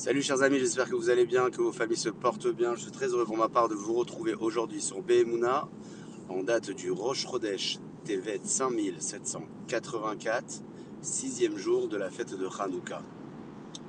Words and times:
Salut 0.00 0.22
chers 0.22 0.40
amis, 0.40 0.58
j'espère 0.58 0.88
que 0.88 0.94
vous 0.94 1.10
allez 1.10 1.26
bien, 1.26 1.50
que 1.50 1.60
vos 1.60 1.72
familles 1.72 1.98
se 1.98 2.08
portent 2.08 2.48
bien. 2.48 2.74
Je 2.74 2.80
suis 2.80 2.90
très 2.90 3.08
heureux 3.08 3.26
pour 3.26 3.36
ma 3.36 3.50
part 3.50 3.68
de 3.68 3.74
vous 3.74 3.92
retrouver 3.92 4.32
aujourd'hui 4.32 4.80
sur 4.80 5.02
Behemuna 5.02 5.68
en 6.30 6.42
date 6.42 6.70
du 6.70 6.90
Rosh 6.90 7.26
Chodesh 7.26 7.78
Tevet 8.06 8.40
5784, 8.42 10.62
sixième 11.02 11.58
jour 11.58 11.86
de 11.86 11.98
la 11.98 12.08
fête 12.08 12.34
de 12.34 12.46
Hanouka. 12.46 13.02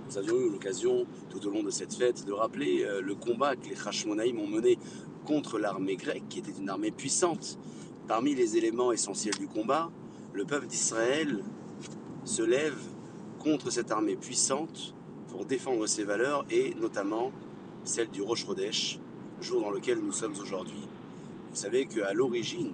Nous 0.05 0.17
avions 0.17 0.35
eu 0.35 0.49
l'occasion 0.49 1.07
tout 1.29 1.47
au 1.47 1.49
long 1.49 1.63
de 1.63 1.69
cette 1.69 1.93
fête 1.93 2.25
de 2.25 2.33
rappeler 2.33 2.83
euh, 2.83 2.99
le 2.99 3.15
combat 3.15 3.55
que 3.55 3.69
les 3.69 3.87
Hashmonaïm 3.87 4.37
ont 4.37 4.47
mené 4.47 4.77
contre 5.25 5.59
l'armée 5.59 5.95
grecque, 5.95 6.27
qui 6.27 6.39
était 6.39 6.59
une 6.59 6.67
armée 6.67 6.91
puissante. 6.91 7.57
Parmi 8.09 8.35
les 8.35 8.57
éléments 8.57 8.91
essentiels 8.91 9.35
du 9.35 9.47
combat, 9.47 9.89
le 10.33 10.43
peuple 10.43 10.67
d'Israël 10.67 11.41
se 12.25 12.41
lève 12.41 12.81
contre 13.39 13.71
cette 13.71 13.91
armée 13.91 14.17
puissante 14.17 14.93
pour 15.31 15.45
défendre 15.45 15.87
ses 15.87 16.03
valeurs 16.03 16.45
et 16.51 16.75
notamment 16.75 17.31
celle 17.83 18.09
du 18.09 18.21
Rosh 18.21 18.45
Chodesh, 18.45 18.99
jour 19.39 19.61
dans 19.61 19.71
lequel 19.71 19.99
nous 19.99 20.11
sommes 20.11 20.35
aujourd'hui. 20.39 20.87
Vous 21.49 21.55
savez 21.55 21.85
qu'à 21.85 22.13
l'origine 22.13 22.73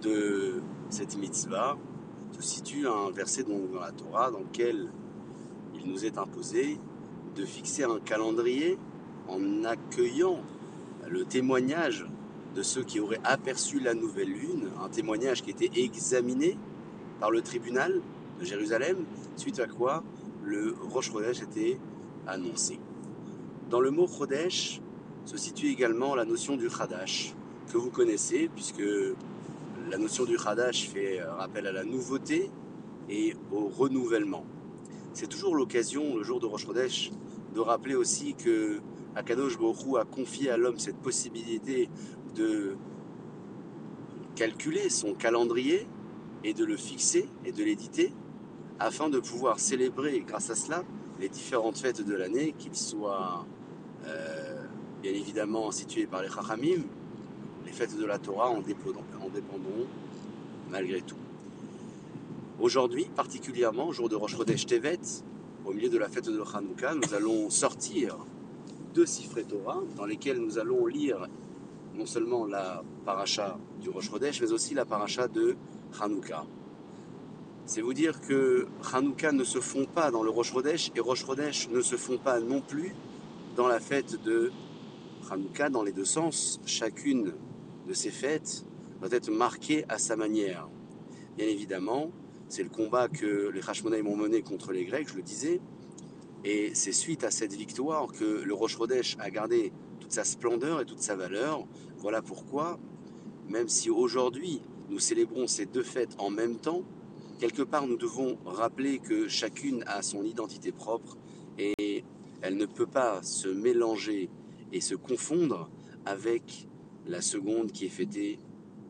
de 0.00 0.62
cette 0.88 1.16
mitzvah 1.18 1.76
se 2.38 2.42
situe 2.42 2.86
un 2.86 3.10
verset 3.10 3.42
dans 3.42 3.80
la 3.80 3.92
Torah 3.92 4.30
dans 4.30 4.38
lequel 4.38 4.88
il 5.74 5.90
nous 5.90 6.04
est 6.04 6.18
imposé 6.18 6.78
de 7.36 7.44
fixer 7.44 7.84
un 7.84 7.98
calendrier 7.98 8.78
en 9.28 9.64
accueillant 9.64 10.38
le 11.08 11.24
témoignage 11.24 12.06
de 12.54 12.62
ceux 12.62 12.84
qui 12.84 13.00
auraient 13.00 13.20
aperçu 13.24 13.80
la 13.80 13.94
nouvelle 13.94 14.28
lune, 14.28 14.68
un 14.82 14.88
témoignage 14.88 15.42
qui 15.42 15.50
était 15.50 15.70
examiné 15.74 16.56
par 17.20 17.30
le 17.30 17.42
tribunal 17.42 18.00
de 18.40 18.44
Jérusalem, 18.44 19.04
suite 19.36 19.58
à 19.60 19.66
quoi 19.66 20.02
le 20.44 20.74
Rosh 20.90 21.10
Chodesh 21.10 21.42
était 21.42 21.78
annoncé. 22.26 22.78
Dans 23.70 23.80
le 23.80 23.90
mot 23.90 24.06
Chodesh 24.06 24.80
se 25.24 25.36
situe 25.36 25.68
également 25.68 26.14
la 26.14 26.24
notion 26.24 26.56
du 26.56 26.68
Chadash, 26.68 27.34
que 27.72 27.78
vous 27.78 27.90
connaissez, 27.90 28.50
puisque 28.54 28.82
la 29.90 29.98
notion 29.98 30.24
du 30.24 30.36
Chadash 30.36 30.88
fait 30.88 31.22
rappel 31.22 31.66
à 31.66 31.72
la 31.72 31.84
nouveauté 31.84 32.50
et 33.08 33.34
au 33.52 33.68
renouvellement. 33.68 34.44
C'est 35.14 35.28
toujours 35.28 35.54
l'occasion, 35.54 36.16
le 36.16 36.22
jour 36.22 36.40
de 36.40 36.46
Rosh 36.46 36.66
Chodesh, 36.66 37.12
de 37.54 37.60
rappeler 37.60 37.94
aussi 37.94 38.34
que 38.34 38.80
Akadosh 39.14 39.58
Baruch 39.58 40.00
a 40.00 40.04
confié 40.04 40.50
à 40.50 40.56
l'homme 40.56 40.78
cette 40.78 40.96
possibilité 40.96 41.88
de 42.34 42.76
calculer 44.34 44.88
son 44.88 45.14
calendrier 45.14 45.86
et 46.44 46.54
de 46.54 46.64
le 46.64 46.76
fixer 46.76 47.28
et 47.44 47.52
de 47.52 47.62
l'éditer 47.62 48.12
afin 48.82 49.08
de 49.08 49.20
pouvoir 49.20 49.60
célébrer 49.60 50.24
grâce 50.26 50.50
à 50.50 50.54
cela 50.54 50.82
les 51.20 51.28
différentes 51.28 51.78
fêtes 51.78 52.04
de 52.04 52.14
l'année, 52.14 52.54
qu'ils 52.58 52.74
soient 52.74 53.46
euh, 54.06 54.64
bien 55.02 55.12
évidemment 55.12 55.70
situées 55.70 56.06
par 56.06 56.22
les 56.22 56.28
Chachamim, 56.28 56.82
les 57.64 57.72
fêtes 57.72 57.96
de 57.96 58.04
la 58.04 58.18
Torah 58.18 58.50
en, 58.50 58.56
en 58.56 58.60
dépendront 58.60 59.86
malgré 60.70 61.00
tout. 61.02 61.16
Aujourd'hui, 62.60 63.06
particulièrement, 63.14 63.92
jour 63.92 64.08
de 64.08 64.16
Rosh 64.16 64.36
Chodesh 64.36 64.66
Tevet, 64.66 64.98
au 65.64 65.72
milieu 65.72 65.88
de 65.88 65.98
la 65.98 66.08
fête 66.08 66.28
de 66.28 66.42
Hanouka, 66.54 66.94
nous 66.94 67.14
allons 67.14 67.50
sortir 67.50 68.16
deux 68.94 69.06
Sifré 69.06 69.44
Torah 69.44 69.80
dans 69.96 70.06
lesquels 70.06 70.38
nous 70.38 70.58
allons 70.58 70.86
lire 70.86 71.28
non 71.94 72.06
seulement 72.06 72.46
la 72.46 72.82
paracha 73.04 73.58
du 73.80 73.90
Rosh 73.90 74.10
Chodesh, 74.10 74.40
mais 74.40 74.50
aussi 74.50 74.74
la 74.74 74.84
paracha 74.84 75.28
de 75.28 75.56
Hanouka. 76.00 76.44
C'est 77.64 77.80
vous 77.80 77.94
dire 77.94 78.20
que 78.20 78.66
Hanouka 78.92 79.30
ne 79.32 79.44
se 79.44 79.60
font 79.60 79.86
pas 79.86 80.10
dans 80.10 80.22
le 80.22 80.30
Rosh 80.30 80.52
et 80.94 81.00
Rosh 81.00 81.24
ne 81.70 81.80
se 81.80 81.96
font 81.96 82.18
pas 82.18 82.40
non 82.40 82.60
plus 82.60 82.92
dans 83.56 83.68
la 83.68 83.78
fête 83.78 84.20
de 84.22 84.50
Hanouka 85.30 85.70
dans 85.70 85.84
les 85.84 85.92
deux 85.92 86.04
sens. 86.04 86.60
Chacune 86.66 87.34
de 87.86 87.94
ces 87.94 88.10
fêtes 88.10 88.64
doit 89.00 89.10
être 89.12 89.30
marquée 89.30 89.84
à 89.88 89.98
sa 89.98 90.16
manière. 90.16 90.68
Bien 91.36 91.46
évidemment, 91.46 92.10
c'est 92.48 92.64
le 92.64 92.68
combat 92.68 93.08
que 93.08 93.50
les 93.54 93.60
Hashmonaïm 93.66 94.08
ont 94.08 94.16
mené 94.16 94.42
contre 94.42 94.72
les 94.72 94.84
Grecs, 94.84 95.08
je 95.08 95.16
le 95.16 95.22
disais, 95.22 95.60
et 96.44 96.74
c'est 96.74 96.92
suite 96.92 97.22
à 97.24 97.30
cette 97.30 97.54
victoire 97.54 98.08
que 98.08 98.42
le 98.42 98.54
Rosh 98.54 98.76
a 99.18 99.30
gardé 99.30 99.72
toute 100.00 100.12
sa 100.12 100.24
splendeur 100.24 100.80
et 100.80 100.84
toute 100.84 101.00
sa 101.00 101.14
valeur. 101.14 101.64
Voilà 101.98 102.20
pourquoi, 102.20 102.80
même 103.48 103.68
si 103.68 103.88
aujourd'hui 103.88 104.60
nous 104.90 104.98
célébrons 104.98 105.46
ces 105.46 105.64
deux 105.64 105.84
fêtes 105.84 106.14
en 106.18 106.28
même 106.28 106.56
temps, 106.56 106.82
quelque 107.42 107.62
part, 107.62 107.88
nous 107.88 107.96
devons 107.96 108.38
rappeler 108.44 109.00
que 109.00 109.26
chacune 109.26 109.82
a 109.88 110.00
son 110.02 110.22
identité 110.22 110.70
propre 110.70 111.16
et 111.58 112.04
elle 112.40 112.56
ne 112.56 112.66
peut 112.66 112.86
pas 112.86 113.20
se 113.24 113.48
mélanger 113.48 114.30
et 114.70 114.80
se 114.80 114.94
confondre 114.94 115.68
avec 116.04 116.68
la 117.04 117.20
seconde 117.20 117.72
qui 117.72 117.86
est 117.86 117.88
fêtée 117.88 118.38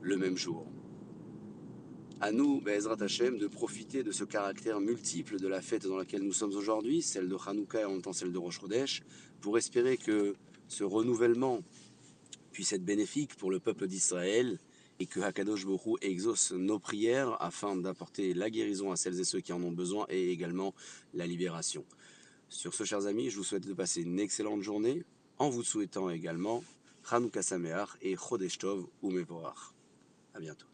le 0.02 0.18
même 0.18 0.36
jour. 0.36 0.66
À 2.20 2.30
nous, 2.30 2.60
Bezrat 2.60 3.02
Hashem, 3.02 3.38
de 3.38 3.46
profiter 3.46 4.02
de 4.02 4.12
ce 4.12 4.24
caractère 4.24 4.80
multiple 4.80 5.40
de 5.40 5.48
la 5.48 5.62
fête 5.62 5.86
dans 5.86 5.96
laquelle 5.96 6.22
nous 6.22 6.34
sommes 6.34 6.54
aujourd'hui, 6.54 7.00
celle 7.00 7.30
de 7.30 7.36
Hanouka 7.46 7.80
et 7.80 7.84
en 7.86 7.92
même 7.92 8.02
temps 8.02 8.12
celle 8.12 8.32
de 8.32 8.38
Rosh 8.38 8.60
Chodesh, 8.60 9.02
pour 9.40 9.56
espérer 9.56 9.96
que 9.96 10.34
ce 10.68 10.84
renouvellement 10.84 11.60
puisse 12.52 12.74
être 12.74 12.84
bénéfique 12.84 13.34
pour 13.34 13.50
le 13.50 13.60
peuple 13.60 13.86
d'Israël 13.86 14.58
et 15.02 15.06
que 15.06 15.18
Hakadosh 15.18 15.66
Borou 15.66 15.98
exauce 16.00 16.52
nos 16.52 16.78
prières 16.78 17.36
afin 17.42 17.74
d'apporter 17.74 18.34
la 18.34 18.50
guérison 18.50 18.92
à 18.92 18.96
celles 18.96 19.18
et 19.18 19.24
ceux 19.24 19.40
qui 19.40 19.52
en 19.52 19.60
ont 19.60 19.72
besoin 19.72 20.06
et 20.08 20.30
également 20.30 20.74
la 21.12 21.26
libération. 21.26 21.84
Sur 22.48 22.72
ce, 22.72 22.84
chers 22.84 23.06
amis, 23.06 23.28
je 23.28 23.36
vous 23.36 23.42
souhaite 23.42 23.66
de 23.66 23.74
passer 23.74 24.02
une 24.02 24.20
excellente 24.20 24.62
journée 24.62 25.02
en 25.38 25.50
vous 25.50 25.64
souhaitant 25.64 26.08
également 26.08 26.62
Hanouka 27.10 27.42
Sameach 27.42 27.88
et 28.00 28.14
Chodesh 28.14 28.58
Tov 28.58 28.86
ou. 29.02 29.12
À 30.34 30.38
bientôt. 30.38 30.71